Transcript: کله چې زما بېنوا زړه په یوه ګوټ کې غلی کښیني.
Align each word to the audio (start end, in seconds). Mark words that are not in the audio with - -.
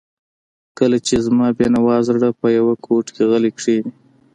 کله 0.77 0.97
چې 1.07 1.15
زما 1.25 1.47
بېنوا 1.57 1.97
زړه 2.07 2.29
په 2.39 2.47
یوه 2.57 2.73
ګوټ 2.87 3.05
کې 3.15 3.23
غلی 3.29 3.51
کښیني. 3.57 3.91